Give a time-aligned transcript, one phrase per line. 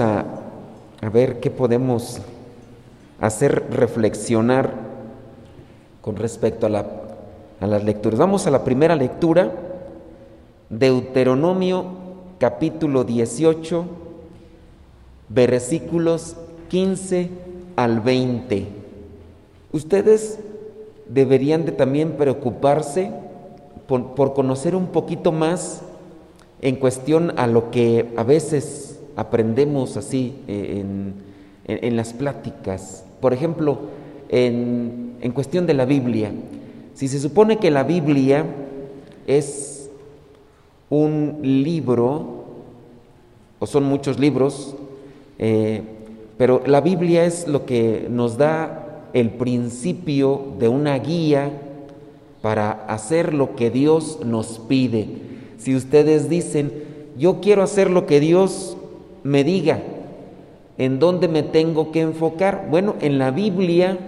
[0.00, 0.24] A,
[1.00, 2.18] a ver qué podemos
[3.20, 4.72] hacer reflexionar
[6.00, 6.86] con respecto a, la,
[7.60, 8.18] a las lecturas.
[8.18, 9.52] Vamos a la primera lectura,
[10.70, 11.84] Deuteronomio
[12.38, 13.84] capítulo 18,
[15.28, 16.36] versículos
[16.68, 17.30] 15
[17.76, 18.66] al 20.
[19.72, 20.38] Ustedes
[21.08, 23.10] deberían de también preocuparse
[23.86, 25.82] por, por conocer un poquito más
[26.60, 31.14] en cuestión a lo que a veces aprendemos así eh, en,
[31.66, 33.04] en, las pláticas.
[33.20, 33.78] Por ejemplo,
[34.28, 36.32] en, en cuestión de la Biblia.
[36.94, 38.44] Si se supone que la Biblia
[39.26, 39.90] es
[40.90, 42.44] un libro,
[43.58, 44.74] o son muchos libros,
[45.38, 45.82] eh,
[46.36, 51.50] pero la Biblia es lo que nos da el principio de una guía
[52.42, 55.06] para hacer lo que Dios nos pide.
[55.58, 56.72] Si ustedes dicen,
[57.16, 58.76] yo quiero hacer lo que Dios
[59.24, 59.80] me diga,
[60.78, 62.66] ¿en dónde me tengo que enfocar?
[62.70, 63.98] Bueno, en la Biblia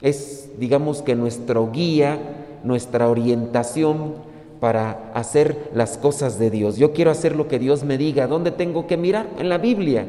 [0.00, 2.18] es, digamos que nuestro guía,
[2.64, 4.14] nuestra orientación
[4.60, 6.76] para hacer las cosas de Dios.
[6.76, 8.26] Yo quiero hacer lo que Dios me diga.
[8.26, 9.28] ¿Dónde tengo que mirar?
[9.38, 10.06] En la Biblia,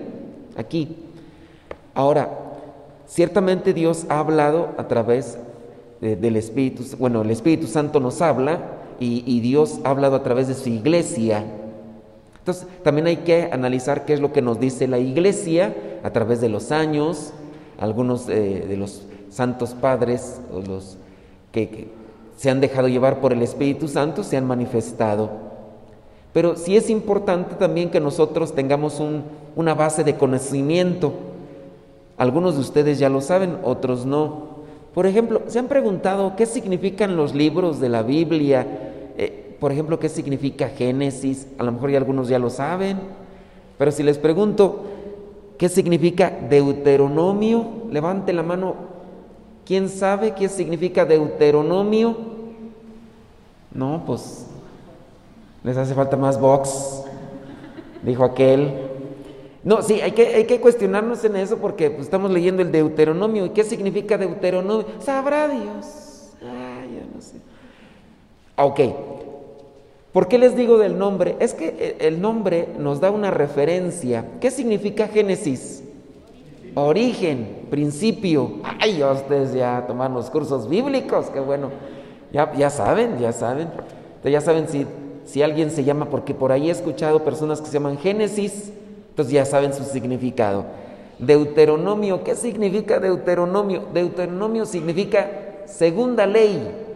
[0.56, 0.96] aquí.
[1.94, 2.30] Ahora,
[3.06, 5.38] ciertamente Dios ha hablado a través
[6.02, 8.60] de, del Espíritu, bueno, el Espíritu Santo nos habla
[9.00, 11.44] y Dios ha hablado a través de su iglesia.
[12.48, 16.40] Entonces, también hay que analizar qué es lo que nos dice la iglesia a través
[16.40, 17.34] de los años,
[17.78, 20.98] algunos eh, de los santos padres o los
[21.52, 21.90] que,
[22.38, 25.30] se han dejado llevar por el Espíritu Santo se han manifestado.
[26.32, 29.24] Pero sí es importante también que nosotros tengamos un,
[29.58, 31.12] una base de conocimiento.
[32.16, 34.64] Algunos de ustedes ya lo saben, otros no.
[34.94, 38.66] Por ejemplo, ¿se han preguntado qué significan los libros de la Biblia?
[39.18, 41.48] Eh, por ejemplo, ¿qué significa Génesis?
[41.58, 43.00] A lo mejor ya algunos ya lo saben.
[43.78, 44.86] Pero si les pregunto,
[45.58, 47.66] ¿qué significa Deuteronomio?
[47.90, 48.98] Levante la mano
[49.68, 52.16] ¿Quién sabe qué significa Deuteronomio?
[53.74, 54.48] No, pues
[55.62, 57.04] les hace falta más box,
[58.02, 58.74] dijo aquel.
[59.66, 63.46] No, sí, hay que, hay que cuestionarnos en eso porque pues, estamos leyendo el Deuteronomio.
[63.46, 64.88] ¿Y qué significa Deuteronomio?
[65.00, 66.32] Sabrá Dios.
[66.42, 67.36] Ay, yo no sé.
[68.56, 69.17] Ok.
[70.18, 71.36] ¿Por qué les digo del nombre?
[71.40, 74.26] Es que el nombre nos da una referencia.
[74.42, 75.84] ¿Qué significa Génesis?
[76.74, 78.54] origen, principio.
[78.64, 81.70] Ay, ustedes ya toman los cursos bíblicos, qué bueno.
[82.34, 83.70] Ya, ya saben, ya saben.
[84.24, 84.88] ya saben si,
[85.24, 88.74] si alguien se llama, porque por ahí he escuchado personas que se llaman Génesis,
[89.10, 90.66] entonces ya saben su significado.
[91.20, 93.84] Deuteronomio, ¿qué significa Deuteronomio?
[93.94, 95.30] Deuteronomio significa
[95.68, 96.87] segunda ley.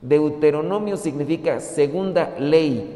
[0.00, 2.94] Deuteronomio significa segunda ley.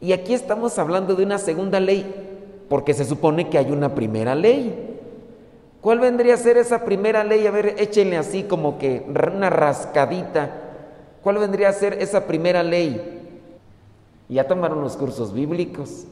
[0.00, 2.28] Y aquí estamos hablando de una segunda ley
[2.68, 4.98] porque se supone que hay una primera ley.
[5.80, 7.46] ¿Cuál vendría a ser esa primera ley?
[7.46, 10.50] A ver, échenle así como que una rascadita.
[11.22, 13.20] ¿Cuál vendría a ser esa primera ley?
[14.28, 16.04] Ya tomaron los cursos bíblicos.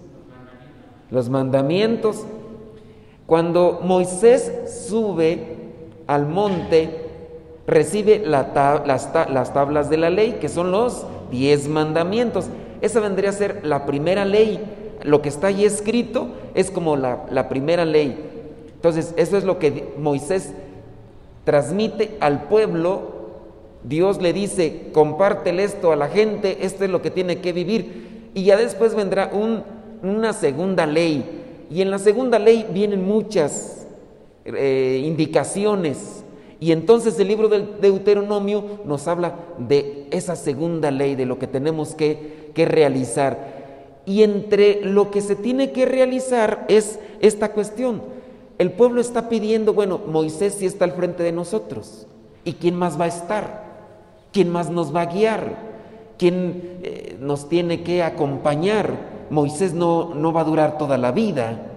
[1.10, 2.24] Los mandamientos.
[3.26, 5.56] Cuando Moisés sube
[6.06, 7.07] al monte,
[7.68, 12.46] recibe la las, ta las tablas de la ley, que son los diez mandamientos.
[12.80, 14.60] Esa vendría a ser la primera ley
[15.04, 18.18] lo que está ahí escrito es como la, primera ley.
[18.74, 20.52] Entonces, eso es lo que Moisés
[21.44, 23.16] transmite al pueblo.
[23.84, 28.30] Dios le dice, compártele esto a la gente, esto es lo que tiene que vivir.
[28.34, 29.62] Y ya después vendrá un,
[30.02, 31.66] una segunda ley.
[31.70, 33.86] Y en la segunda ley vienen muchas
[34.44, 36.24] eh, indicaciones.
[36.60, 41.46] Y entonces el libro del Deuteronomio nos habla de esa segunda ley, de lo que
[41.46, 44.02] tenemos que, que realizar.
[44.06, 48.02] Y entre lo que se tiene que realizar es esta cuestión.
[48.58, 52.08] El pueblo está pidiendo, bueno, Moisés sí está al frente de nosotros.
[52.44, 53.68] ¿Y quién más va a estar?
[54.32, 55.56] ¿Quién más nos va a guiar?
[56.18, 58.94] ¿Quién eh, nos tiene que acompañar?
[59.30, 61.67] Moisés no, no va a durar toda la vida.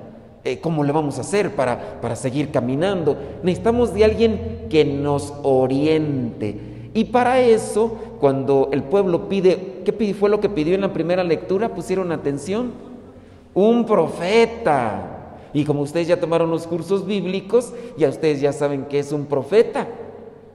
[0.44, 3.16] Eh, ¿Cómo le vamos a hacer para, para seguir caminando?
[3.44, 6.90] Necesitamos de alguien que nos oriente.
[6.94, 11.24] Y para eso, cuando el pueblo pide, ¿qué fue lo que pidió en la primera
[11.24, 11.74] lectura?
[11.74, 12.72] ¿Pusieron atención?
[13.54, 15.38] Un profeta.
[15.54, 19.26] Y como ustedes ya tomaron los cursos bíblicos, ya ustedes ya saben qué es un
[19.26, 19.88] profeta.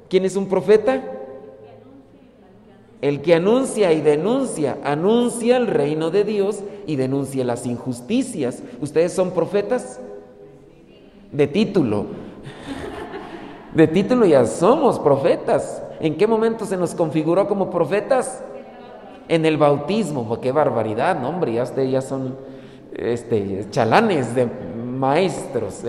[0.09, 1.16] ¿Quién es un profeta?
[3.03, 8.63] El que anuncia y denuncia, anuncia el reino de Dios y denuncia las injusticias.
[8.81, 10.01] ¿Ustedes son profetas?
[11.31, 12.07] De título.
[13.75, 15.83] De título ya somos profetas.
[16.01, 18.43] ¿En qué momento se nos configuró como profetas?
[19.29, 22.37] En el bautismo, qué barbaridad, no, hombre, ya ustedes ya son
[22.95, 25.83] este, chalanes de maestros.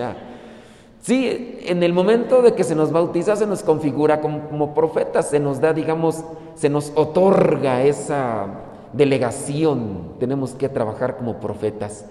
[1.00, 5.30] Sí, en el momento de que se nos bautiza, se nos configura como, como profetas,
[5.30, 6.24] se nos da, digamos,
[6.54, 8.46] se nos otorga esa
[8.92, 10.14] delegación.
[10.18, 12.06] Tenemos que trabajar como profetas.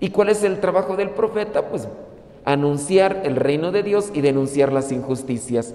[0.00, 1.68] ¿Y cuál es el trabajo del profeta?
[1.68, 1.86] Pues
[2.44, 5.74] anunciar el reino de Dios y denunciar las injusticias.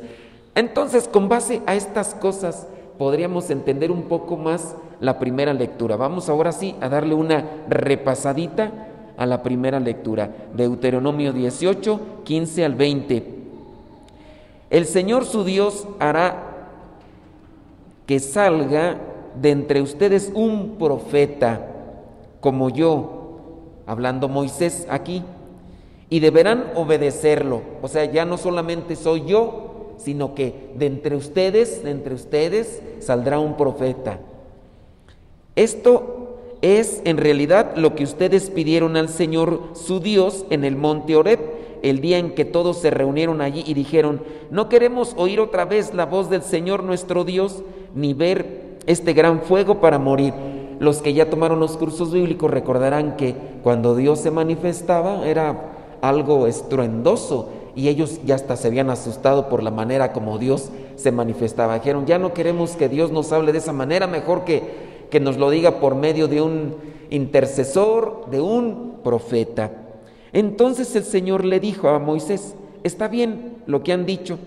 [0.56, 2.68] Entonces, con base a estas cosas,
[2.98, 5.98] podríamos entender un poco más la primera lectura.
[5.98, 8.72] Vamos ahora sí a darle una repasadita
[9.18, 10.30] a la primera lectura.
[10.56, 13.36] Deuteronomio 18, 15 al 20.
[14.70, 16.70] El Señor su Dios hará
[18.06, 18.98] que salga
[19.42, 21.68] de entre ustedes un profeta
[22.40, 23.40] como yo,
[23.88, 25.24] hablando Moisés aquí,
[26.10, 27.62] y deberán obedecerlo.
[27.82, 32.82] O sea, ya no solamente soy yo, sino que de entre ustedes, de entre ustedes
[33.00, 34.20] saldrá un profeta.
[35.56, 36.25] Esto
[36.66, 41.40] es en realidad lo que ustedes pidieron al Señor su Dios en el monte Oreb,
[41.84, 45.94] el día en que todos se reunieron allí y dijeron, no queremos oír otra vez
[45.94, 47.62] la voz del Señor nuestro Dios,
[47.94, 50.34] ni ver este gran fuego para morir.
[50.80, 55.72] Los que ya tomaron los cursos bíblicos recordarán que cuando Dios se manifestaba era
[56.02, 61.12] algo estruendoso y ellos ya hasta se habían asustado por la manera como Dios se
[61.12, 61.76] manifestaba.
[61.76, 65.38] Dijeron, ya no queremos que Dios nos hable de esa manera, mejor que, que nos
[65.38, 66.76] lo diga por medio de un
[67.10, 69.72] intercesor, de un profeta.
[70.34, 74.38] Entonces el Señor le dijo a Moisés, está bien lo que han dicho,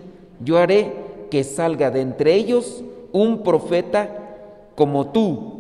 [0.45, 0.93] yo haré
[1.31, 4.37] que salga de entre ellos un profeta
[4.75, 5.55] como tú.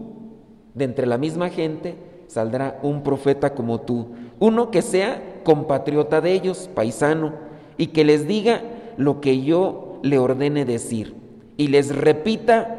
[0.75, 1.97] De entre la misma gente
[2.29, 4.09] saldrá un profeta como tú,
[4.39, 7.33] uno que sea compatriota de ellos, paisano,
[7.77, 8.63] y que les diga
[8.97, 11.15] lo que yo le ordene decir
[11.59, 12.78] y les repita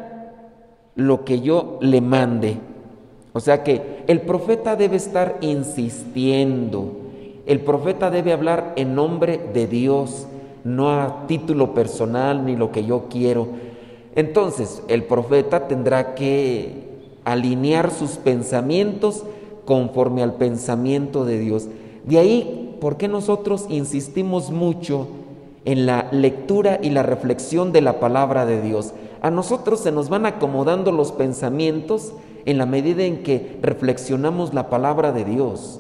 [1.00, 2.58] lo que yo le mande.
[3.32, 6.92] O sea que el profeta debe estar insistiendo,
[7.46, 10.28] el profeta debe hablar en nombre de Dios,
[10.66, 13.48] no a título personal ni lo que yo quiero.
[14.16, 16.90] Entonces el profeta tendrá que
[17.24, 19.24] alinear sus pensamientos
[19.64, 21.70] conforme al pensamiento de Dios.
[22.06, 25.08] De ahí, ¿por qué nosotros insistimos mucho
[25.64, 28.94] en la lectura y la reflexión de la palabra de Dios?
[29.22, 32.14] A nosotros se nos van acomodando los pensamientos
[32.46, 35.80] en la medida en que reflexionamos la palabra de Dios.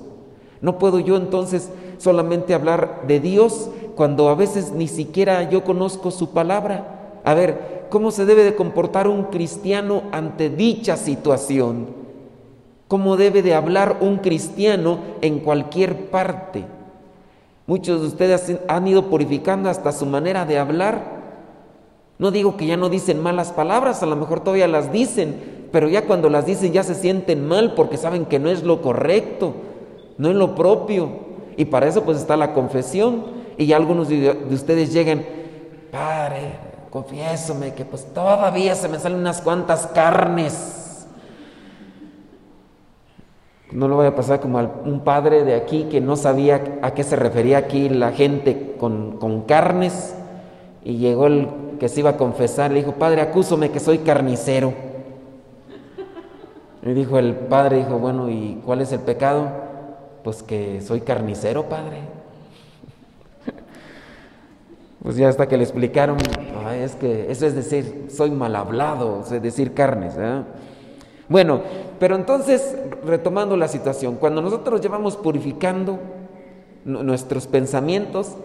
[0.62, 6.12] No puedo yo entonces solamente hablar de Dios cuando a veces ni siquiera yo conozco
[6.12, 7.19] su palabra.
[7.24, 12.00] A ver, ¿cómo se debe de comportar un cristiano ante dicha situación?
[12.89, 16.65] cómo debe de hablar un cristiano en cualquier parte.
[17.68, 21.19] Muchos de ustedes han ido purificando hasta su manera de hablar.
[22.19, 25.88] No digo que ya no dicen malas palabras, a lo mejor todavía las dicen, pero
[25.88, 29.54] ya cuando las dicen ya se sienten mal porque saben que no es lo correcto,
[30.19, 31.10] no es lo propio.
[31.57, 33.39] Y para eso pues está la confesión.
[33.57, 35.25] Y algunos de ustedes llegan,
[35.92, 36.60] Padre,
[36.92, 40.80] confiésome que pues todavía se me salen unas cuantas carnes
[43.72, 46.93] no lo voy a pasar como a un padre de aquí que no sabía a
[46.93, 50.15] qué se refería aquí la gente con, carnes
[50.84, 51.48] y llegó el
[51.79, 54.74] que se iba a confesar, le dijo, padre, acúsome que soy carnicero.
[56.83, 59.50] Y dijo el padre, dijo, bueno, ¿y cuál es el pecado?
[60.24, 61.98] Pues que soy carnicero, padre.
[65.01, 66.17] Pues ya hasta que le explicaron,
[66.74, 70.13] es que eso es decir, soy mal hablado, es decir, carnes.
[70.17, 70.43] ¿eh?
[71.29, 71.62] Bueno,
[72.00, 76.00] pero entonces, retomando la situación, cuando nosotros llevamos purificando
[76.83, 78.36] nuestros pensamientos,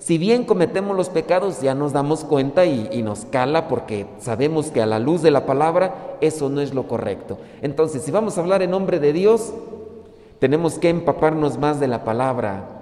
[0.00, 4.80] si bien cometemos los pecados, ya nos damos cuenta y, nos cala porque sabemos que
[4.80, 7.36] a la luz de la palabra eso no es lo correcto.
[7.60, 9.52] Entonces, si vamos a hablar en nombre de Dios,
[10.38, 12.80] tenemos que empaparnos más de la palabra.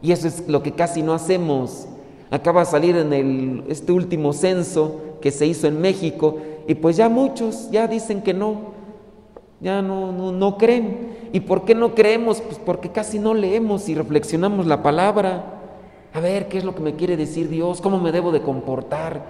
[0.00, 1.88] Y eso es lo que casi no hacemos.
[2.30, 6.96] Acaba de salir en el, este último censo que se hizo en México y pues
[6.96, 8.70] ya muchos ya dicen que no,
[9.60, 11.18] ya no, no, no creen.
[11.32, 12.40] ¿Y por qué no creemos?
[12.40, 15.56] Pues porque casi no leemos y reflexionamos la palabra.
[16.12, 17.80] A ver, ¿qué es lo que me quiere decir Dios?
[17.80, 19.24] ¿Cómo me debo de comportar?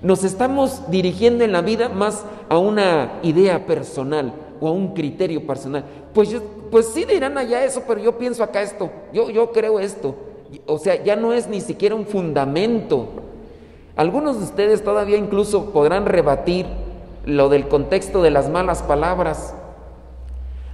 [0.00, 5.46] Nos estamos dirigiendo en la vida más a una idea personal o a un criterio
[5.46, 5.84] personal.
[6.14, 9.78] Pues, yo, pues sí dirán allá eso, pero yo pienso acá esto, yo, yo creo
[9.78, 10.16] esto.
[10.66, 13.08] O sea, ya no es ni siquiera un fundamento.
[13.94, 16.66] Algunos de ustedes todavía incluso podrán rebatir
[17.26, 19.54] lo del contexto de las malas palabras.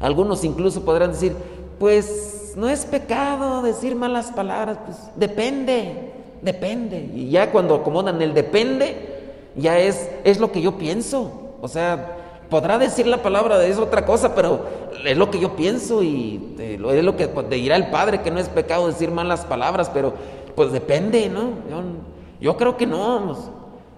[0.01, 1.35] Algunos incluso podrán decir,
[1.79, 6.11] pues no es pecado decir malas palabras, pues depende,
[6.43, 7.09] depende.
[7.15, 11.55] Y ya cuando acomodan el depende, ya es, es lo que yo pienso.
[11.63, 12.17] O sea,
[12.51, 14.67] podrá decir la palabra eso otra cosa, pero
[15.05, 18.41] es lo que yo pienso y eh, es lo que dirá el Padre, que no
[18.41, 20.15] es pecado decir malas palabras, pero
[20.57, 21.51] pues depende, ¿no?
[22.41, 23.37] Yo, creo que no.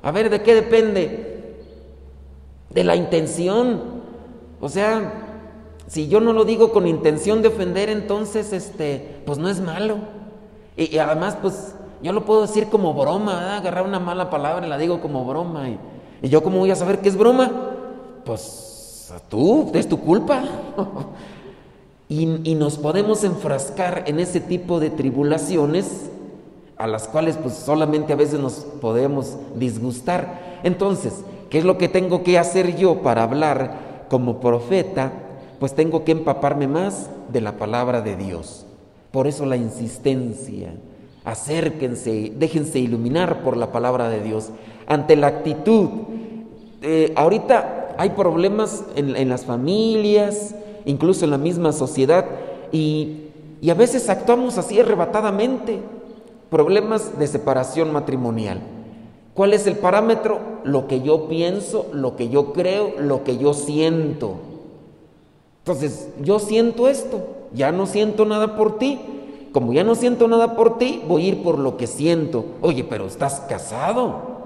[0.02, 1.57] A ver, ¿de qué depende?
[2.69, 4.02] De la intención.
[4.61, 5.20] O sea,
[5.91, 9.97] si yo no lo digo con intención de ofender, entonces, este, pues no es malo.
[10.77, 14.79] Y, además, pues, yo lo puedo decir como broma, agarrar una mala palabra y la
[14.79, 15.69] digo como broma.
[15.69, 15.81] Y,
[16.23, 17.51] y yo, ¿cómo voy a saber que es broma?
[18.25, 20.45] Pues tú, es tu culpa.
[22.09, 26.09] y, y nos podemos enfrascar en ese tipo de tribulaciones
[26.77, 30.61] a las cuales pues solamente a veces nos podemos disgustar.
[30.63, 35.27] Entonces, ¿qué es lo que tengo que hacer yo para hablar como profeta?
[35.61, 38.67] Pues tengo que empaparme más de la palabra de Dios.
[39.12, 40.75] Por eso la insistencia.
[41.25, 44.50] Acérquense, déjense iluminar por la palabra de Dios.
[44.88, 45.88] Ante la actitud,
[46.83, 52.25] eh, ahorita hay problemas en, las familias, incluso en la misma sociedad,
[52.73, 53.29] y,
[53.61, 55.81] y a veces actuamos así arrebatadamente
[56.50, 58.61] Problemas de separación matrimonial.
[59.35, 60.40] ¿Cuál es el parámetro?
[60.64, 64.50] Lo que yo pienso, lo que yo creo, lo que yo siento.
[65.71, 68.99] Entonces, yo siento esto, ya no siento nada por ti.
[69.53, 72.45] Como ya no siento nada por ti, voy a ir por lo que siento.
[72.61, 74.41] Oye, pero estás casado.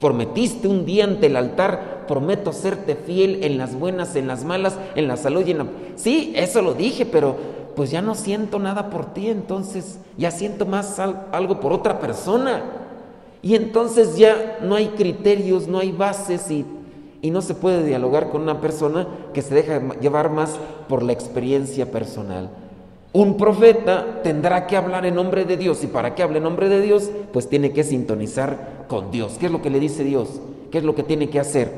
[0.00, 4.78] Prometiste un día ante el altar, prometo serte fiel en las buenas, en las malas,
[4.94, 5.66] en la salud y en la...
[5.96, 7.36] Sí, eso lo dije, pero
[7.76, 12.62] pues ya no siento nada por ti, entonces ya siento más algo por otra persona.
[13.42, 16.64] Y entonces ya no hay criterios, no hay bases y,
[17.20, 20.58] y no se puede dialogar con una persona que se deja llevar más
[20.88, 22.50] por la experiencia personal.
[23.12, 26.68] Un profeta tendrá que hablar en nombre de Dios y para que hable en nombre
[26.68, 29.36] de Dios, pues tiene que sintonizar con Dios.
[29.40, 30.40] ¿Qué es lo que le dice Dios?
[30.70, 31.72] ¿Qué es lo que tiene que hacer?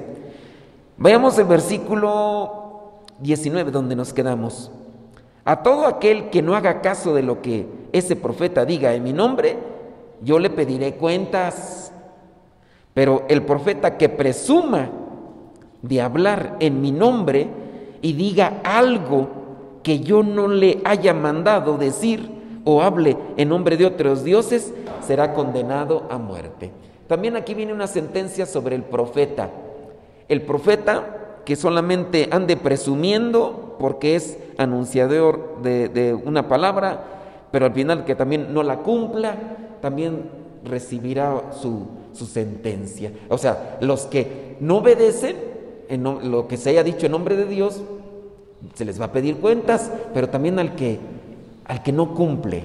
[0.96, 4.70] Vayamos al versículo 19 donde nos quedamos.
[5.44, 9.12] A todo aquel que no haga caso de lo que ese profeta diga en mi
[9.12, 9.56] nombre,
[10.22, 11.92] yo le pediré cuentas.
[12.92, 14.90] Pero el profeta que presuma
[15.82, 17.48] de hablar en mi nombre
[18.02, 19.28] y diga algo
[19.82, 25.32] que yo no le haya mandado decir o hable en nombre de otros dioses, será
[25.32, 26.70] condenado a muerte.
[27.06, 29.50] También aquí viene una sentencia sobre el profeta.
[30.28, 37.02] El profeta que solamente ande presumiendo porque es anunciador de, una palabra,
[37.50, 39.34] pero al final que también no la cumpla,
[39.80, 40.30] también
[40.64, 43.12] recibirá su, sentencia.
[43.28, 45.36] O sea, los que no obedecen
[45.90, 47.82] en lo que se haya dicho en nombre de Dios,
[48.74, 50.98] se les va a pedir cuentas, pero también al que,
[51.64, 52.62] al que no cumple,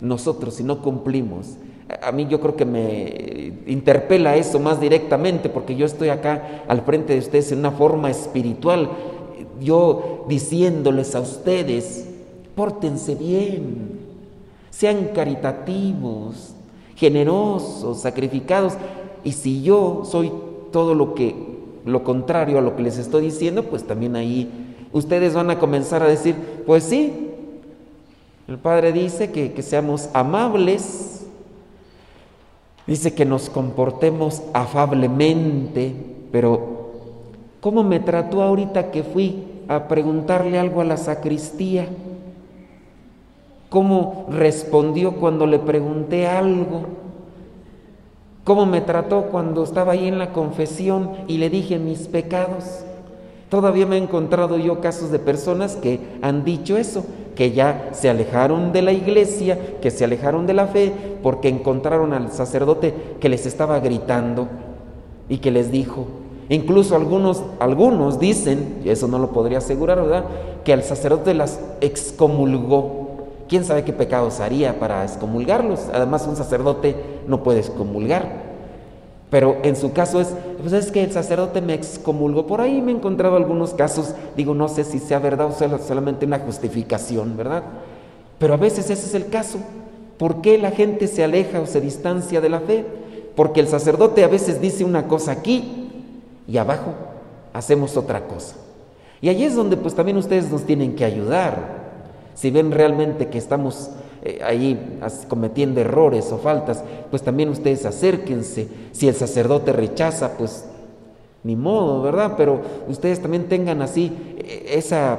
[0.00, 1.56] nosotros si no cumplimos,
[2.02, 6.82] a mí yo creo que me interpela eso más directamente porque yo estoy acá al
[6.82, 8.90] frente de ustedes en una forma espiritual,
[9.60, 12.06] yo diciéndoles a ustedes,
[12.54, 13.98] pórtense bien,
[14.70, 16.54] sean caritativos,
[16.94, 18.74] generosos, sacrificados,
[19.24, 20.30] y si yo soy
[20.70, 25.34] todo lo que lo contrario a lo que les estoy diciendo, pues también ahí ustedes
[25.34, 26.34] van a comenzar a decir,
[26.66, 27.30] pues sí,
[28.46, 31.18] el Padre dice que, que seamos amables,
[32.88, 35.94] Dice que nos comportemos afablemente,
[36.32, 36.88] pero
[37.60, 41.86] ¿cómo me trató ahorita que fui a preguntarle algo a la sacristía?
[43.68, 46.86] ¿Cómo respondió cuando le pregunté algo?
[48.48, 52.64] ¿Cómo me trató cuando estaba ahí en la confesión y le dije mis pecados?
[53.50, 57.04] Todavía me he encontrado yo casos de personas que han dicho eso,
[57.36, 62.14] que ya se alejaron de la iglesia, que se alejaron de la fe, porque encontraron
[62.14, 64.48] al sacerdote que les estaba gritando
[65.28, 66.06] y que les dijo,
[66.48, 70.24] incluso algunos, algunos dicen, y eso no lo podría asegurar, ¿verdad?,
[70.64, 73.08] que al sacerdote las excomulgó.
[73.46, 75.88] ¿Quién sabe qué pecados haría para excomulgarlos?
[75.92, 78.48] Además, un sacerdote no puede excomulgar.
[79.30, 82.46] Pero en su caso es, pues es que el sacerdote me excomulgó.
[82.46, 85.78] Por ahí me he encontrado algunos casos, digo, no sé si sea verdad o sea
[85.78, 87.62] solamente una justificación, ¿verdad?
[88.38, 89.58] Pero a veces ese es el caso.
[90.16, 92.84] ¿Por qué la gente se aleja o se distancia de la fe?
[93.36, 95.90] Porque el sacerdote a veces dice una cosa aquí
[96.48, 96.94] y abajo
[97.52, 98.56] hacemos otra cosa.
[99.20, 101.76] Y allí es donde pues también ustedes nos tienen que ayudar.
[102.34, 103.90] Si ven realmente que estamos
[104.22, 104.98] eh, ahí
[105.28, 108.68] cometiendo errores o faltas, pues también ustedes acérquense.
[108.92, 110.66] Si el sacerdote rechaza, pues
[111.44, 112.34] ni modo, ¿verdad?
[112.36, 115.18] Pero ustedes también tengan así eh, esa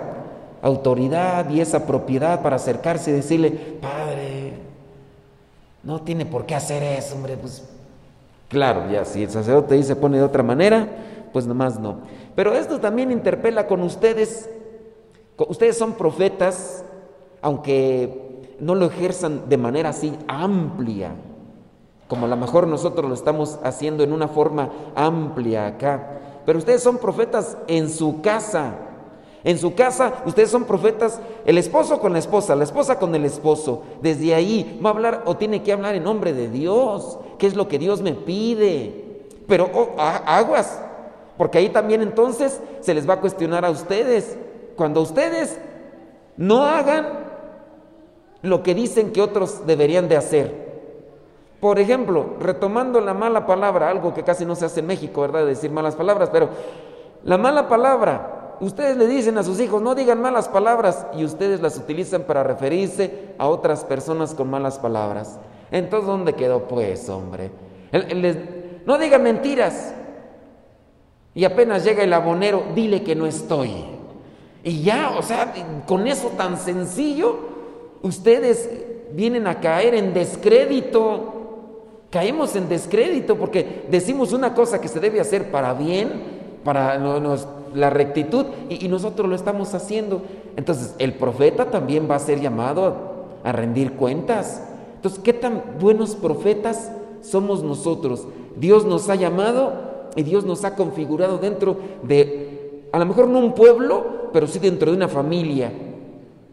[0.62, 3.52] autoridad y esa propiedad para acercarse y decirle,
[3.82, 4.54] Padre,
[5.84, 7.64] no tiene por qué hacer eso, hombre, pues
[8.50, 10.88] claro, ya si el sacerdote dice pone de otra manera,
[11.32, 12.00] pues nomás no.
[12.36, 14.50] Pero esto también interpela con ustedes.
[15.38, 16.84] Ustedes son profetas,
[17.42, 18.29] aunque
[18.62, 21.12] no lo ejerzan de manera así amplia,
[22.08, 26.20] como a lo mejor nosotros lo estamos haciendo en una forma amplia acá.
[26.46, 28.76] Pero ustedes son profetas en su casa.
[29.44, 33.24] En su casa ustedes son profetas, el esposo con la esposa, la esposa con el
[33.26, 33.84] esposo.
[34.02, 37.56] Desde ahí va a hablar o tiene que hablar en nombre de Dios, qué es
[37.56, 39.28] lo que Dios me pide.
[39.48, 40.82] Pero oh, aguas,
[41.38, 44.38] porque ahí también entonces se les va a cuestionar a ustedes.
[44.76, 45.58] Cuando ustedes
[46.36, 47.29] no hagan
[48.42, 50.70] lo que dicen que otros deberían de hacer.
[51.60, 55.46] Por ejemplo, retomando la mala palabra, algo que casi no se hace en México, ¿verdad?
[55.46, 56.50] Decir malas palabras, pero
[57.24, 61.62] la mala palabra, ustedes le dicen a sus hijos, no digan malas palabras, y ustedes
[61.62, 65.38] las utilizan para referirse a otras personas con malas palabras.
[65.72, 67.52] Entonces, ¿dónde quedó pues, hombre?
[68.86, 69.94] no digan mentiras.
[71.36, 73.86] Y apenas llega el abonero, dile que no estoy.
[74.64, 75.54] Y ya, o sea,
[75.86, 77.38] con eso tan sencillo,
[78.02, 78.70] ustedes
[79.14, 81.40] vienen a caer en descrédito
[82.10, 86.10] Caemos en descrédito porque decimos una cosa que se debe hacer para bien,
[86.64, 86.98] para
[87.76, 90.24] la rectitud, y, nosotros lo estamos haciendo.
[90.58, 94.64] Entonces, el profeta también va a ser llamado a, rendir cuentas.
[94.96, 96.92] Entonces, ¿qué tan buenos profetas
[97.22, 98.28] somos nosotros?
[98.58, 99.74] Dios nos ha llamado
[100.16, 104.58] y Dios nos ha configurado dentro de, a lo mejor no un pueblo, pero sí
[104.58, 105.72] dentro de una familia.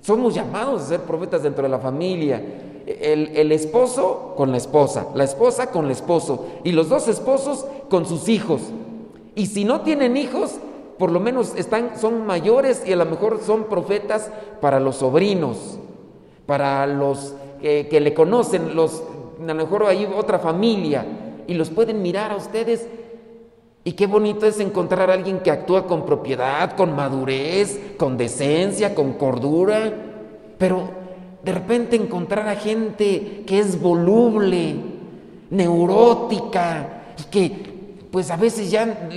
[0.07, 2.41] Somos llamados a ser profetas dentro de la familia
[2.87, 8.07] el, esposo con la esposa, la esposa con el esposo y los dos esposos con
[8.07, 8.61] sus hijos.
[9.35, 10.59] Y si no tienen hijos,
[10.97, 15.81] por lo menos están, son mayores y a lo mejor son profetas para los sobrinos,
[16.47, 19.03] para los que, que le conocen, los,
[19.43, 21.05] a lo mejor hay otra familia
[21.49, 22.87] y los pueden mirar a ustedes.
[23.87, 28.97] Y qué bonito es encontrar a alguien que actúa con propiedad, con madurez, con decencia,
[28.97, 29.93] con cordura,
[30.59, 30.91] pero
[31.45, 34.75] de repente encontrar a gente que es voluble,
[35.51, 39.09] neurótica, y que pues a veces ya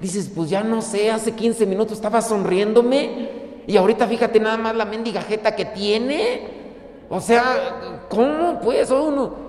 [0.00, 3.28] dices, pues ya no sé, hace 15 minutos estaba sonriéndome
[3.68, 6.40] y ahorita fíjate nada más la mendiga jeta que tiene.
[7.08, 9.47] O sea, ¿cómo pues uno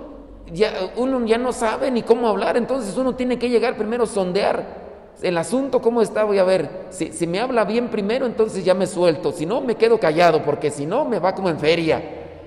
[0.53, 4.07] ya, uno ya no sabe ni cómo hablar, entonces uno tiene que llegar primero a
[4.07, 4.89] sondear
[5.21, 6.23] el asunto, ¿cómo está?
[6.23, 9.62] Voy a ver, si, si me habla bien primero, entonces ya me suelto, si no,
[9.62, 12.01] me quedo callado, porque si no, me va como en feria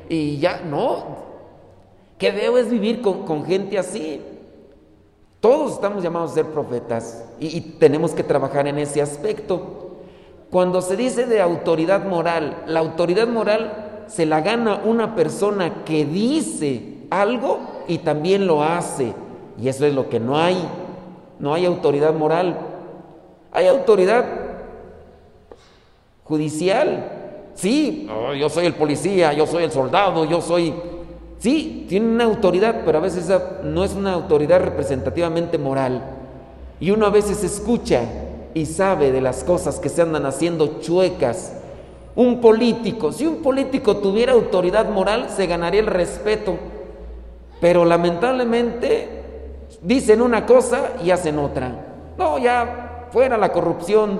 [0.09, 1.33] y ya no.
[2.19, 4.21] ¿Qué debo es vivir con, gente así?
[5.41, 9.97] Todos estamos llamados a ser profetas y, tenemos que trabajar en ese aspecto.
[10.51, 16.05] Cuando se dice de autoridad moral, la autoridad moral se la gana una persona que
[16.05, 19.13] dice algo y también lo hace.
[19.61, 20.57] Y eso es lo que no hay.
[21.39, 22.57] No hay autoridad moral.
[23.53, 24.25] Hay autoridad
[26.25, 27.23] judicial,
[27.55, 30.75] Sí, oh, yo soy el policía, yo soy el soldado, yo soy...
[31.39, 33.29] Sí, tiene una autoridad, pero a veces
[33.65, 36.03] no es una autoridad representativamente moral.
[36.79, 38.03] Y uno a veces escucha
[38.55, 41.55] y sabe de las cosas que se andan haciendo chuecas.
[42.15, 46.57] Un político, si un político tuviera autoridad moral, se ganaría el respeto.
[47.63, 49.09] Pero lamentablemente
[49.83, 51.73] dicen una cosa y hacen otra.
[52.19, 54.19] No, ya fuera la corrupción.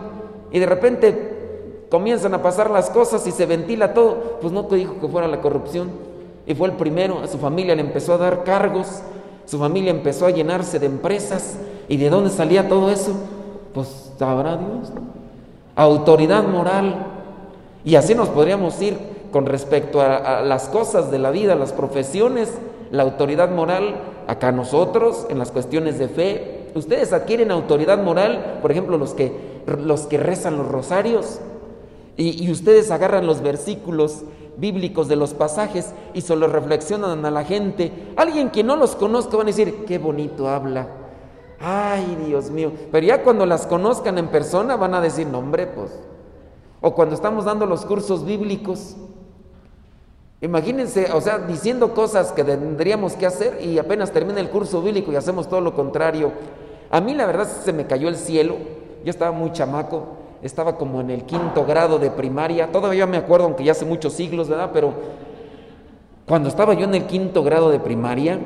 [0.53, 4.77] Y de repente comienzan a pasar las cosas y se ventila todo, pues no te
[4.77, 5.91] dijo que fuera la corrupción.
[6.47, 9.03] Y fue el primero, a su familia le empezó a dar cargos,
[9.45, 11.57] su familia empezó a llenarse de empresas.
[11.89, 13.13] ¿Y de dónde salía todo eso?
[13.75, 14.93] Pues sabrá Dios.
[15.75, 17.07] Autoridad moral.
[17.85, 18.97] Y así nos podríamos ir
[19.33, 22.53] con respecto a, a, las cosas de la vida, las profesiones,
[22.93, 23.97] la autoridad moral,
[24.29, 26.71] acá nosotros, en las cuestiones de fe.
[26.75, 29.33] Ustedes adquieren autoridad moral, por ejemplo, los que,
[29.67, 31.41] los que rezan los rosarios,
[32.17, 34.25] y, ustedes agarran los versículos
[34.59, 37.91] bíblicos de los pasajes y se los reflexionan a la gente.
[38.17, 40.89] Alguien que no los conozca van a decir, qué bonito habla.
[41.59, 42.73] Ay, Dios mío.
[42.93, 45.91] Pero ya cuando las conozcan en persona van a decir, no, hombre, pues.
[46.83, 48.97] O cuando estamos dando los cursos bíblicos.
[50.43, 55.11] Imagínense, o sea, diciendo cosas que tendríamos que hacer y apenas termina el curso bíblico
[55.13, 56.33] y hacemos todo lo contrario.
[56.91, 58.57] A mí la verdad se me cayó el cielo.
[59.05, 63.47] Yo estaba muy chamaco estaba como en el quinto grado de primaria, todavía me acuerdo,
[63.47, 64.71] aunque ya hace muchos siglos, ¿verdad?
[64.73, 64.93] Pero
[66.27, 68.41] cuando estaba yo en el quinto grado de primaria,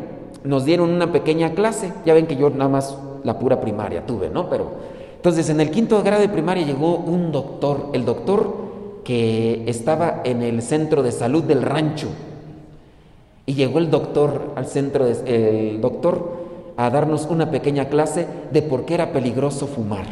[0.44, 4.28] nos dieron una pequeña clase, ya ven que yo nada más la pura primaria tuve,
[4.28, 4.50] ¿no?
[4.50, 4.70] Pero
[5.16, 8.65] entonces en el quinto grado de primaria llegó un doctor, el doctor
[9.06, 12.08] que estaba en el centro de salud del rancho.
[13.46, 16.28] Y llegó el doctor al centro, de, el doctor
[16.76, 20.06] a darnos una pequeña clase de por qué era peligroso fumar.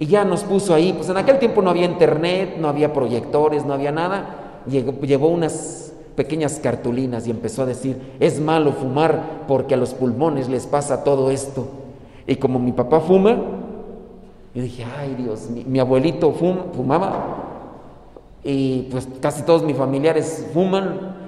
[0.00, 3.64] Y ya nos puso ahí, pues en aquel tiempo no había internet, no había proyectores,
[3.64, 4.62] no había nada.
[4.66, 10.48] llevó unas pequeñas cartulinas y empezó a decir, es malo fumar porque a los pulmones
[10.48, 11.68] les pasa todo esto.
[12.26, 13.36] Y como mi papá fuma,
[14.52, 17.49] yo dije, ay Dios, mi, abuelito fumaba
[18.42, 21.18] y pues casi todos mis familiares fuman.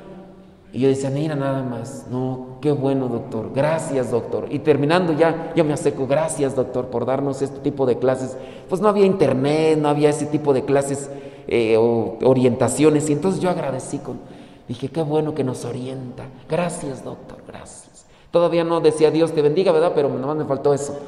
[0.73, 4.47] Y yo decía, mira nada más, no, qué bueno doctor, gracias doctor.
[4.51, 8.39] Y terminando ya, yo me acerco, gracias doctor por darnos este tipo de clases.
[8.71, 11.11] Pues no había internet, no había ese tipo de clases
[11.47, 13.11] eh, o orientaciones.
[13.11, 14.19] Y entonces yo agradecí con,
[14.67, 16.25] dije, qué bueno que nos orienta.
[16.49, 18.07] Gracias doctor, gracias.
[18.31, 19.93] Todavía no decía Dios te bendiga, ¿verdad?
[19.95, 20.99] Pero nomás me faltó eso.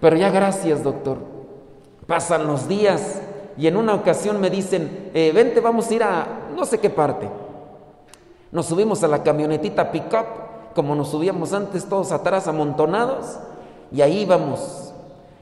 [0.00, 1.18] Pero ya gracias doctor.
[2.08, 3.22] Pasan los días
[3.56, 6.90] y en una ocasión me dicen, eh, vente, vamos a ir a no sé qué
[6.90, 7.28] parte.
[8.50, 13.38] Nos subimos a la camionetita pick-up, como nos subíamos antes todos atrás amontonados,
[13.90, 14.92] y ahí íbamos.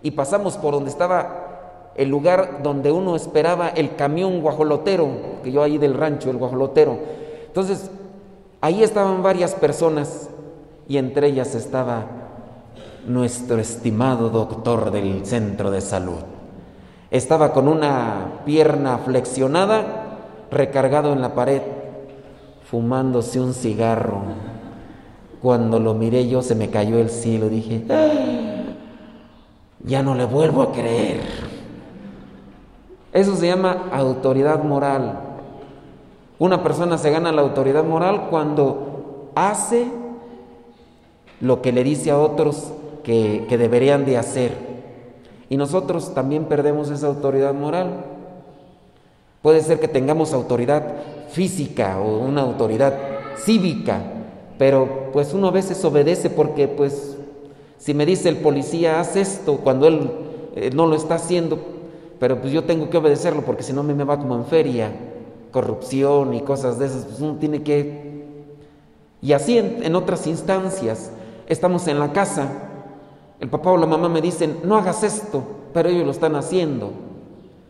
[0.03, 5.09] Y pasamos por donde estaba el lugar donde uno esperaba el camión guajolotero,
[5.43, 6.99] que yo ahí del rancho, el guajolotero.
[7.47, 7.91] Entonces,
[8.61, 10.31] ahí estaban varias personas
[10.89, 12.07] y entre ellas estaba
[13.07, 16.40] nuestro estimado doctor del centro de salud.
[17.11, 20.19] Estaba con una pierna flexionada,
[20.51, 21.63] recargado en la pared,
[22.71, 24.23] fumándose un cigarro.
[25.43, 28.75] Cuando lo miré yo se me cayó el cielo, dije, ah,
[29.83, 31.21] ya no le vuelvo a creer.
[33.13, 35.19] Eso se llama autoridad moral.
[36.39, 39.91] Una persona se gana la autoridad moral cuando hace
[41.41, 44.70] lo que le dice a otros que, que deberían de hacer.
[45.51, 48.05] Y nosotros también perdemos esa autoridad moral.
[49.43, 50.85] Puede ser que tengamos autoridad
[51.31, 52.95] física o una autoridad
[53.37, 54.01] cívica,
[54.59, 57.17] pero pues uno a veces obedece porque pues
[57.79, 60.11] si me dice el policía haz esto cuando él
[60.55, 61.59] eh, no lo está haciendo,
[62.21, 64.93] pero pues yo tengo que obedecerlo porque si no me, va como en feria,
[65.51, 68.25] corrupción y cosas de esas, pues uno tiene que...
[69.21, 71.11] Y así en otras instancias,
[71.49, 72.70] estamos en la casa,
[73.41, 76.93] el papá o la mamá me dicen, no hagas esto, pero ellos lo están haciendo.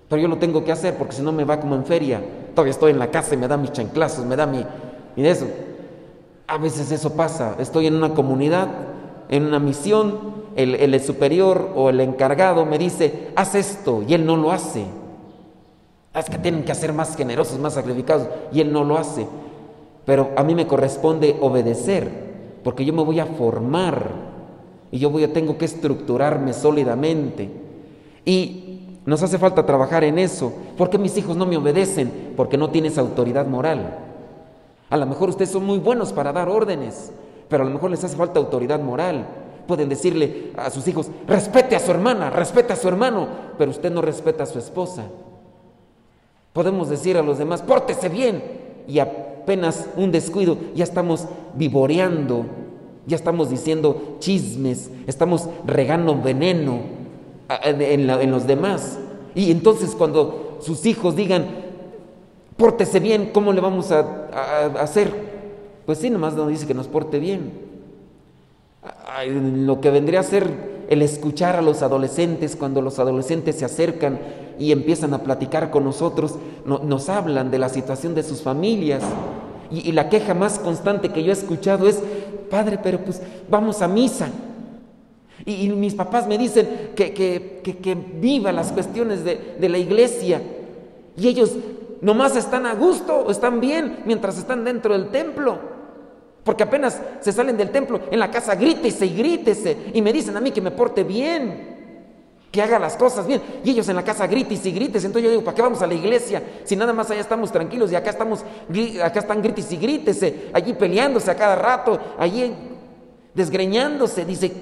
[0.08, 2.20] Pero yo lo tengo que hacer porque si no me va como en feria.
[2.54, 4.66] Todavía estoy en la casa y me da mis chanclazos, me da mi...
[5.16, 5.46] Y eso.
[6.48, 7.54] A veces eso pasa.
[7.60, 8.66] Estoy en una comunidad,
[9.28, 10.18] en una misión,
[10.56, 14.84] el, el superior o el encargado me dice, haz esto, y él no lo hace.
[16.12, 19.24] Es que tienen que ser más generosos, más sacrificados, y él no lo hace.
[20.04, 22.10] Pero a mí me corresponde obedecer,
[22.64, 24.29] porque yo me voy a formar
[24.92, 27.48] y yo voy a, tengo que estructurarme sólidamente.
[28.24, 30.52] Y nos hace falta trabajar en eso.
[30.76, 32.32] ¿Por qué mis hijos no me obedecen?
[32.36, 33.98] Porque no tienes autoridad moral.
[34.90, 37.12] A lo mejor ustedes son muy buenos para dar órdenes,
[37.48, 39.26] pero a lo mejor les hace falta autoridad moral.
[39.66, 43.92] Pueden decirle a sus hijos, respete a su hermana, respete a su hermano, pero usted
[43.92, 45.04] no respeta a su esposa.
[46.52, 48.42] Podemos decir a los demás, pórtese bien,
[48.88, 52.44] y apenas un descuido, ya estamos vivoreando,
[53.10, 56.80] ya estamos diciendo chismes, estamos regando veneno,
[57.62, 58.98] en, los demás.
[59.34, 61.46] Y entonces cuando sus hijos digan,
[62.56, 64.26] pórtese bien, ¿cómo le vamos a,
[64.80, 65.12] hacer?
[65.86, 67.50] Pues sí, nomás nos dice que nos porte bien.
[69.28, 74.18] Lo que vendría a ser el escuchar a los adolescentes, cuando los adolescentes se acercan
[74.58, 79.02] y empiezan a platicar con nosotros, nos hablan de la situación de sus familias.
[79.70, 82.02] Y, la queja más constante que yo he escuchado es,
[82.50, 84.28] Padre, pero pues vamos a misa.
[85.46, 90.42] Y, mis papás me dicen que, que, viva las cuestiones de, de, la iglesia.
[91.16, 91.56] Y ellos
[92.02, 95.58] nomás están a gusto o están bien mientras están dentro del templo.
[96.44, 99.76] Porque apenas se salen del templo, en la casa grítese y grítese.
[99.94, 101.79] Y me dicen a mí que me porte bien,
[102.50, 103.40] que haga las cosas bien.
[103.64, 105.06] Y ellos en la casa grítese y grítese.
[105.06, 106.42] Entonces yo digo, ¿para qué vamos a la iglesia?
[106.64, 108.44] Si nada más allá estamos tranquilos y acá, estamos,
[109.02, 110.50] acá están grítese y grítese.
[110.52, 112.52] Allí peleándose a cada rato, allí
[113.34, 114.24] desgreñándose.
[114.24, 114.52] Dice,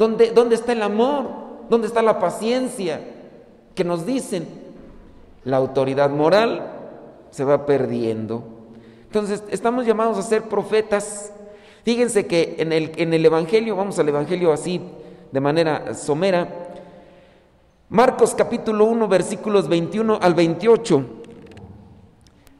[0.00, 1.28] ¿Dónde, está el amor?
[1.68, 3.00] ¿Dónde está la paciencia?
[3.74, 4.48] Que nos dicen,
[5.44, 6.72] la autoridad moral
[7.30, 8.42] se va perdiendo.
[9.04, 11.34] Entonces, estamos llamados a ser profetas.
[11.84, 14.80] Fíjense que en el, en el Evangelio, vamos al Evangelio así,
[15.32, 16.48] de manera somera,
[17.92, 21.04] Marcos capítulo 1, versículos 21 al 28.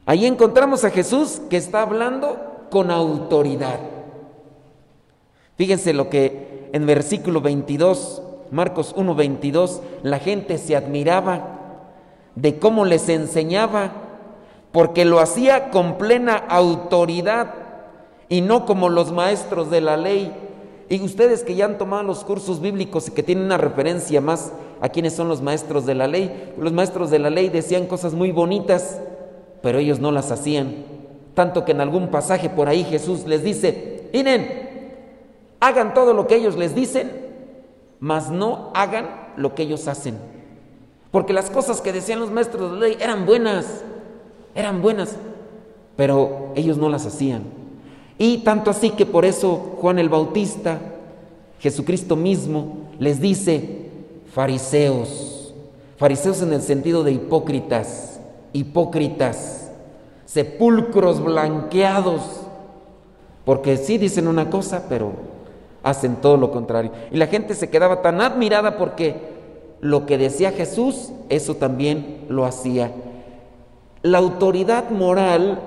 [0.05, 3.79] Ahí encontramos a Jesús que está hablando con autoridad.
[5.55, 11.59] Fíjense lo que en versículo 22, Marcos 1, 22, la gente se admiraba
[12.35, 13.93] de cómo les enseñaba,
[14.73, 17.53] porque lo hacía con plena autoridad
[18.27, 20.35] y no como los maestros de la ley.
[20.89, 24.51] Y ustedes que ya han tomado los cursos bíblicos y que tienen una referencia más
[24.81, 26.53] a quiénes son los maestros de la ley.
[26.57, 28.99] Los maestros de la ley decían cosas muy bonitas,
[29.61, 30.73] pero ellos no las hacían.
[31.35, 34.71] Tanto que en algún pasaje por ahí Jesús les dice, miren,
[35.59, 37.11] hagan todo lo que ellos les dicen,
[37.99, 40.17] mas no hagan lo que ellos hacen.
[41.11, 43.83] Porque las cosas que decían los maestros de la ley eran buenas,
[44.55, 45.15] eran buenas,
[45.95, 47.43] pero ellos no las hacían.
[48.17, 50.79] Y tanto así que por eso Juan el Bautista,
[51.59, 53.80] Jesucristo mismo, les dice,
[54.33, 55.53] fariseos,
[55.97, 58.19] fariseos en el sentido de hipócritas,
[58.53, 59.71] hipócritas,
[60.25, 62.21] sepulcros blanqueados,
[63.45, 65.11] porque sí dicen una cosa, pero
[65.83, 66.91] hacen todo lo contrario.
[67.11, 69.15] Y la gente se quedaba tan admirada porque
[69.81, 72.91] lo que decía Jesús, eso también lo hacía.
[74.03, 75.59] La autoridad moral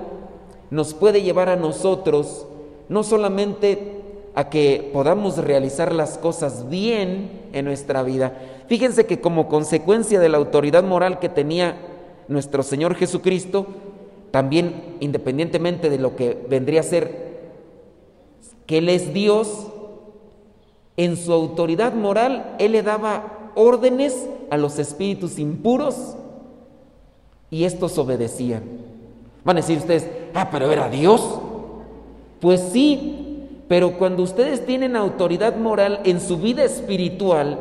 [0.71, 2.47] nos puede llevar a nosotros
[2.89, 3.94] no solamente
[4.35, 8.37] a que podamos realizar las cosas bien en nuestra vida.
[8.67, 11.77] Fíjense que como consecuencia de la autoridad moral que tenía
[12.27, 13.65] nuestro Señor Jesucristo,
[14.31, 17.25] también independientemente de lo que vendría a ser
[18.65, 19.67] que Él es Dios,
[20.97, 26.17] en su autoridad moral Él le daba órdenes a los espíritus impuros
[27.49, 28.63] y estos obedecían.
[29.45, 31.39] Van a decir ustedes, ah, pero era Dios.
[32.41, 33.24] Pues sí,
[33.67, 37.59] pero cuando ustedes tienen autoridad moral en su vida espiritual,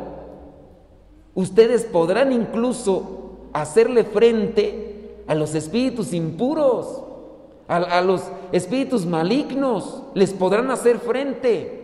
[1.35, 7.03] ustedes podrán incluso hacerle frente a los espíritus impuros,
[7.67, 11.81] a, los espíritus malignos, les podrán hacer frente.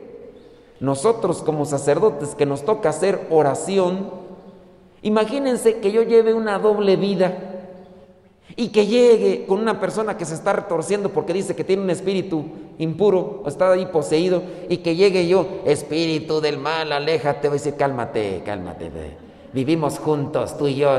[0.78, 4.11] Nosotros como sacerdotes que nos toca hacer oración,
[5.00, 7.68] imagínense que yo lleve una doble vida
[8.56, 11.90] y que llegue con una persona que se está retorciendo porque dice que tiene un
[11.90, 12.44] espíritu
[12.81, 17.59] impuro o está ahí poseído y que llegue yo, espíritu del mal, aléjate, voy a
[17.59, 18.90] decir, cálmate, cálmate,
[19.53, 20.90] vivimos juntos, tú y yo,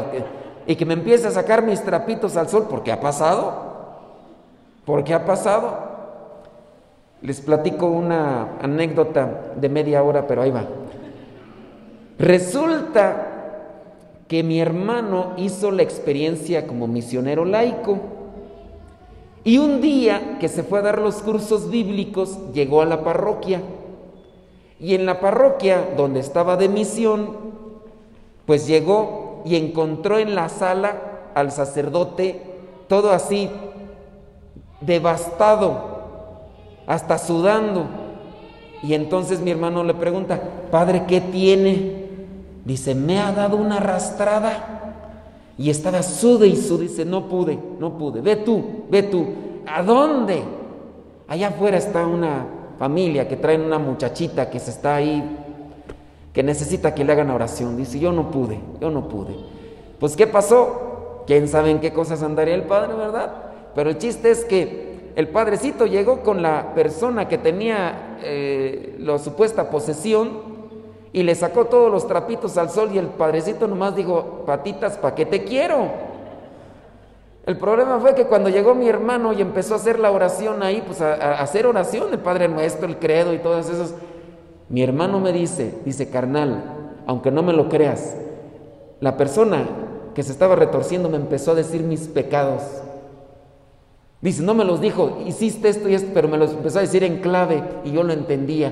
[0.66, 3.72] y que me empiece a sacar mis trapitos al sol, porque ha pasado,
[4.86, 5.90] porque ha pasado.
[7.22, 10.66] Les platico una anécdota de media hora, pero ahí va.
[12.18, 13.28] Resulta
[14.28, 18.00] que mi hermano hizo la experiencia como misionero laico.
[19.44, 23.62] Y un día que se fue a dar los cursos bíblicos, llegó a la parroquia.
[24.80, 27.38] Y en la parroquia donde estaba de misión,
[28.46, 30.96] pues llegó y encontró en la sala
[31.34, 32.42] al sacerdote
[32.88, 33.50] todo así,
[34.82, 36.02] devastado,
[36.88, 37.86] hasta sudando.
[38.84, 42.02] Y entonces mi hermano le pregunta, Padre, ¿qué tiene?
[42.66, 44.91] Dice, me ha dado una arrastrada.
[45.62, 46.88] Y estaba sude y sude.
[46.88, 48.20] Dice, no pude, no pude.
[48.22, 49.28] Ve tú, ve tú.
[49.68, 50.42] ¿A dónde?
[51.28, 52.48] Allá afuera está una
[52.80, 55.38] familia que traen una muchachita que se está ahí,
[56.34, 57.78] que necesita que le hagan oración.
[57.78, 59.36] Dice, yo no pude, yo no pude.
[60.00, 61.26] Pues, ¿qué pasó?
[61.28, 63.32] ¿Quién sabe en qué cosas andaría el padre, verdad?
[63.76, 69.20] Pero el chiste es que el padrecito llegó con la persona que tenía eh, la
[69.20, 70.51] supuesta posesión
[71.14, 75.14] y le sacó todos los trapitos al sol y el padrecito nomás dijo, patitas, ¿pa'
[75.14, 75.90] qué te quiero?
[77.46, 80.84] El problema fue que cuando llegó mi hermano y empezó a hacer la oración ahí,
[80.86, 83.94] pues a, hacer oración, el Padre Nuestro, el credo y todas esas,
[84.70, 86.64] mi hermano me dice, dice, carnal,
[87.08, 88.16] aunque no me lo creas,
[89.00, 89.66] la persona
[90.14, 92.62] que se estaba retorciendo me empezó a decir mis pecados.
[94.22, 97.04] Dice, no me los dijo, hiciste esto y esto, pero me los empezó a decir
[97.04, 98.72] en clave y yo lo entendía.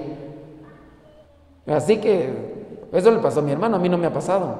[1.69, 2.29] Así que
[2.91, 4.55] eso le pasó a mi hermano, a mí no me ha pasado.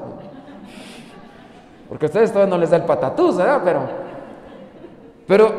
[1.88, 3.62] Porque a ustedes todavía no les da el patatús, ¿verdad?
[3.66, 3.82] Pero,
[5.26, 5.54] pero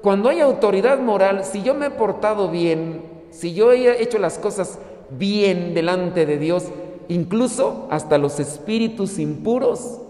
[0.00, 4.38] cuando hay autoridad moral, si yo me he portado bien, si yo he hecho las
[4.38, 4.78] cosas
[5.10, 6.68] bien delante de Dios,
[7.08, 10.00] incluso hasta los espíritus impuros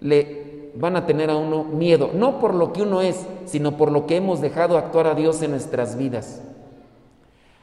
[0.00, 3.90] le van a tener a uno miedo, no por lo que uno es, sino por
[3.90, 6.42] lo que hemos dejado actuar a Dios en nuestras vidas.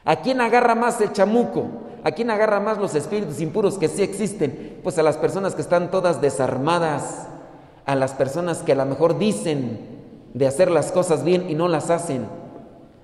[0.03, 1.65] ¿A quién agarra más el chamuco?
[2.05, 4.79] ¿A quién agarra más los espíritus impuros que sí existen?
[4.83, 7.25] Pues a las personas que están todas desarmadas,
[7.83, 9.79] a las personas que a lo mejor dicen
[10.35, 12.27] de hacer las cosas bien y no las hacen.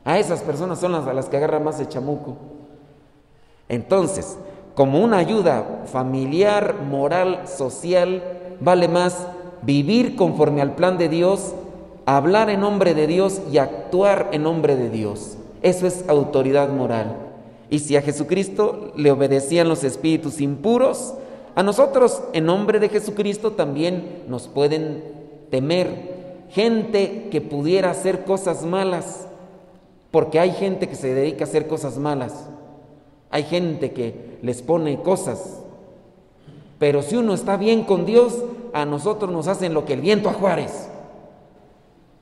[0.06, 2.38] A esas personas son las a las que agarra más el chamuco.
[3.70, 4.38] Entonces,
[4.76, 8.22] como una ayuda familiar, moral, social,
[8.60, 9.26] vale más
[9.64, 11.56] vivir conforme al plan de Dios,
[12.06, 15.38] hablar en nombre de Dios y actuar en nombre de Dios.
[15.64, 17.21] Eso es autoridad moral.
[17.72, 21.16] Y si a Jesucristo le obedecían los espíritus impuros,
[21.56, 25.02] a nosotros en nombre de Jesucristo también nos pueden
[25.50, 26.12] temer.
[26.50, 29.26] Gente que pudiera hacer cosas malas,
[30.12, 32.50] porque hay gente que se dedica a hacer cosas malas.
[33.30, 35.62] Hay gente que les pone cosas.
[36.78, 40.28] Pero si uno está bien con Dios, a nosotros nos hacen lo que el viento
[40.28, 40.90] a Juárez.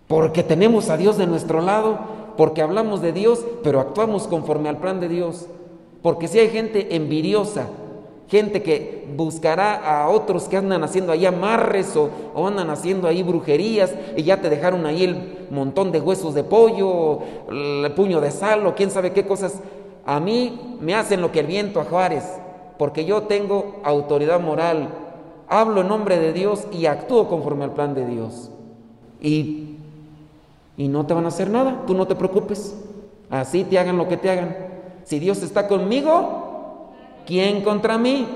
[0.07, 4.77] Porque tenemos a Dios de nuestro lado, porque hablamos de Dios, pero actuamos conforme al
[4.77, 5.47] plan de Dios.
[6.01, 7.67] Porque si hay gente envidiosa,
[8.29, 13.23] gente que buscará a otros que andan haciendo ahí amarres o, o, andan haciendo ahí
[13.23, 17.19] brujerías y ya te dejaron ahí el montón de huesos de pollo,
[17.51, 19.59] el puño de sal o quién sabe qué cosas.
[20.05, 22.23] A mí me hacen lo que el viento a Juárez,
[22.77, 24.87] porque yo tengo autoridad moral,
[25.49, 28.49] hablo en nombre de Dios y actúo conforme al plan de Dios.
[29.19, 29.78] Y,
[30.79, 32.75] y no te van a hacer nada, tú no te preocupes,
[33.29, 34.57] así te hagan lo que te hagan.
[35.03, 36.49] Si Dios está conmigo,
[37.29, 38.27] ¿Quién contra mí?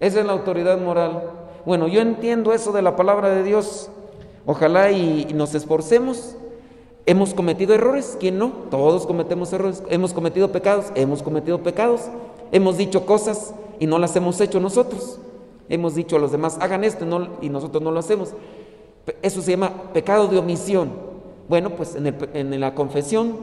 [0.00, 1.30] Esa es la autoridad moral.
[1.64, 3.88] Bueno, yo entiendo eso de la palabra de Dios.
[4.46, 6.34] Ojalá y, nos esforcemos.
[7.06, 8.50] Hemos cometido errores, ¿quién no?
[8.68, 9.84] Todos cometemos errores.
[9.88, 12.08] Hemos cometido pecados, hemos cometido pecados.
[12.50, 15.20] Hemos dicho cosas y no las hemos hecho nosotros.
[15.68, 17.04] Hemos dicho a los demás, hagan esto
[17.40, 18.34] y nosotros no lo hacemos.
[19.22, 20.90] Eso se llama pecado de omisión.
[21.48, 23.36] Bueno, pues en, en la confesión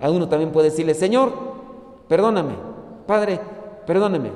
[0.00, 1.32] a uno también puede decirle, Señor,
[2.08, 2.54] perdóname,
[3.06, 3.40] Padre,
[3.86, 4.30] perdóneme,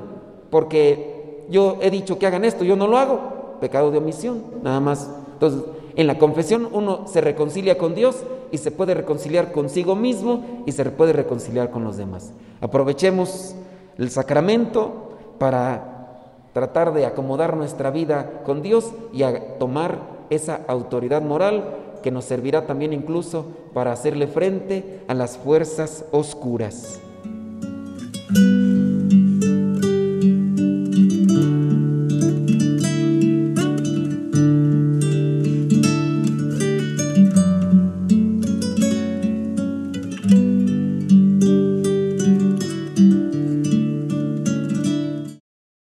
[0.50, 3.40] porque yo he dicho que hagan esto, yo no lo hago.
[3.60, 5.10] Pecado de omisión, nada más.
[5.34, 5.62] Entonces,
[5.96, 10.72] en la confesión uno se reconcilia con Dios y se puede reconciliar consigo mismo y
[10.72, 12.32] se puede reconciliar con los demás.
[12.60, 13.54] Aprovechemos
[13.98, 21.22] el sacramento para tratar de acomodar nuestra vida con Dios y a tomar esa autoridad
[21.22, 27.00] moral que nos servirá también incluso para hacerle frente a las fuerzas oscuras.